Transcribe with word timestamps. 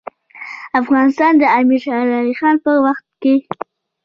افغانستان 0.81 1.31
د 1.37 1.43
امیر 1.57 1.79
شیرعلي 1.85 2.35
خان 2.39 2.55
په 2.65 2.71
وخت 2.85 3.05
کې. 3.21 3.35